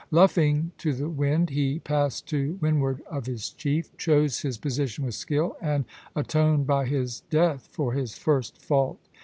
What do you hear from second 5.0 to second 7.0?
with skill, and atoned by